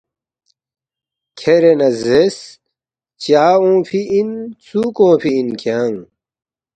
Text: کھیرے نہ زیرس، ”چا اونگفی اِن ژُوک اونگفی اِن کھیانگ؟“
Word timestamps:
کھیرے 1.37 1.73
نہ 1.79 1.89
زیرس، 2.01 2.37
”چا 3.21 3.45
اونگفی 3.61 4.01
اِن 4.13 4.29
ژُوک 4.65 4.95
اونگفی 5.01 5.31
اِن 5.37 5.47
کھیانگ؟“ 5.59 5.97